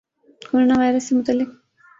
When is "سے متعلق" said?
1.07-1.49